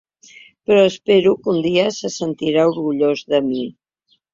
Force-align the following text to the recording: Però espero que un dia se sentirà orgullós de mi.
Però 0.69 0.85
espero 0.93 1.35
que 1.43 1.53
un 1.55 1.61
dia 1.67 1.85
se 2.01 2.13
sentirà 2.17 2.67
orgullós 2.75 3.27
de 3.33 3.47
mi. 3.53 3.73